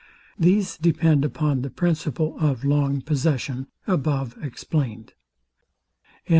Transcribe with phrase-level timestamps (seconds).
[0.39, 5.13] These depend upon the principle of long possession above explain'd.